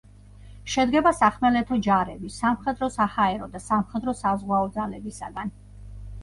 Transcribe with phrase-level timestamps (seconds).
[0.75, 5.55] შედგება სახმელეთო ჯარების, სამხედრო-საჰაერო და სამხედრო-საზღვაო ძალებისაგან.